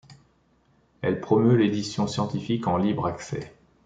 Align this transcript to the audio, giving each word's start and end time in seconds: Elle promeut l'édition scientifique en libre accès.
Elle 1.03 1.21
promeut 1.21 1.55
l'édition 1.55 2.07
scientifique 2.07 2.65
en 2.65 2.75
libre 2.77 3.05
accès. 3.05 3.53